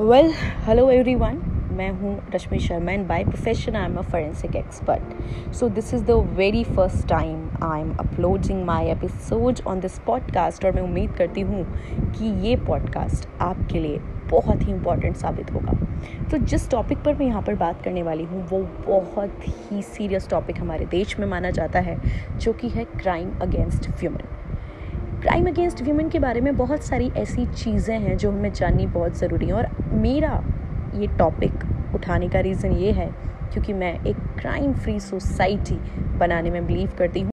Well 0.00 0.30
hello 0.66 0.88
every 0.90 1.14
one 1.14 1.34
मैं 1.72 1.90
हूँ 1.90 2.12
Rashmi 2.34 2.58
Sharma 2.58 2.92
and 2.92 3.06
by 3.06 3.24
profession 3.24 3.76
I 3.76 3.84
am 3.84 3.96
a 3.96 4.02
forensic 4.02 4.56
expert 4.56 5.52
so 5.54 5.68
this 5.68 5.92
is 5.94 6.04
the 6.04 6.10
very 6.36 6.62
first 6.64 7.06
time 7.08 7.50
I 7.62 7.80
am 7.80 7.90
uploading 7.96 8.64
my 8.64 8.86
episode 8.86 9.60
on 9.66 9.80
this 9.80 9.98
podcast 9.98 10.64
और 10.64 10.72
मैं 10.72 10.82
उम्मीद 10.82 11.12
करती 11.12 11.40
हूँ 11.40 11.64
कि 12.12 12.32
ये 12.48 12.56
podcast 12.56 13.28
आपके 13.40 13.78
लिए 13.78 13.98
बहुत 14.30 14.62
ही 14.62 14.72
इंपॉर्टेंट 14.72 15.16
साबित 15.16 15.52
होगा। 15.52 15.78
तो 16.30 16.38
जिस 16.38 16.70
टॉपिक 16.70 16.98
पर 16.98 17.14
मैं 17.14 17.26
यहाँ 17.26 17.42
पर 17.42 17.54
बात 17.56 17.82
करने 17.82 18.02
वाली 18.02 18.24
हूँ, 18.24 18.46
वो 18.48 18.62
बहुत 18.86 19.48
ही 19.48 19.82
सीरियस 19.82 20.28
टॉपिक 20.30 20.60
हमारे 20.60 20.86
देश 20.86 21.18
में 21.18 21.26
माना 21.26 21.50
जाता 21.50 21.80
है, 21.80 22.00
जो 22.38 22.52
कि 22.52 22.68
है 22.68 22.84
crime 22.84 23.38
against 23.42 23.90
human 23.90 24.39
crime 25.22 25.46
against 25.46 25.80
women 25.82 26.08
के 26.08 26.18
बारे 26.18 26.40
में 26.40 26.56
बहुत 26.56 26.82
सारी 26.82 27.10
ऐसी 27.16 27.44
चीज़ें 27.46 27.98
हैं 28.00 28.16
जो 28.16 28.30
हमें 28.30 28.52
जाननी 28.52 28.86
बहुत 28.86 29.16
ज़रूरी 29.18 29.46
हैं 29.46 29.52
और 29.52 29.66
मेरा 29.94 30.30
ये 30.94 31.06
टॉपिक 31.18 31.64
उठाने 31.94 32.28
का 32.28 32.40
रीज़न 32.40 32.72
ये 32.72 32.92
है 32.92 33.06
क्योंकि 33.52 33.72
मैं 33.72 33.92
एक 34.04 34.16
क्राइम 34.38 34.72
फ्री 34.74 34.98
सोसाइटी 35.00 35.74
बनाने 36.18 36.50
में 36.50 36.66
बिलीव 36.66 36.92
करती 36.98 37.20
हूँ। 37.20 37.28